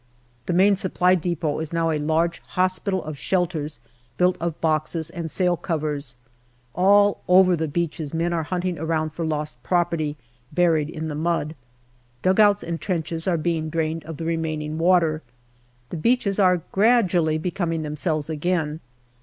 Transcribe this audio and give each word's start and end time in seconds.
The 0.47 0.53
Main 0.53 0.75
Supply 0.77 1.13
depot 1.13 1.59
is 1.59 1.71
now 1.71 1.91
a 1.91 1.99
large 1.99 2.39
hospital 2.57 3.03
of 3.03 3.19
shelters 3.19 3.79
built 4.17 4.35
of 4.39 4.59
boxes 4.59 5.11
and 5.11 5.29
sailcovers. 5.29 6.15
All 6.73 7.21
over 7.27 7.55
the 7.55 7.67
beaches 7.67 8.11
men 8.11 8.33
are 8.33 8.41
hunting 8.41 8.79
about 8.79 9.13
for 9.13 9.23
lost 9.27 9.61
property 9.61 10.17
buried 10.51 10.89
in 10.89 11.07
the 11.07 11.13
mud. 11.13 11.53
Dugouts 12.23 12.63
and 12.63 12.81
trenches 12.81 13.27
are 13.27 13.37
being 13.37 13.69
drained 13.69 14.03
of 14.05 14.17
the 14.17 14.25
remaining 14.25 14.79
water. 14.79 15.21
The 15.91 15.97
beaches 15.97 16.39
are 16.39 16.63
gradually 16.71 17.37
becoming 17.37 17.83
themselves 17.83 18.27
again. 18.27 18.79